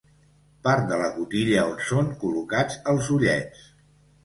[0.67, 3.71] Part de la cotilla on són col·locats els ullets.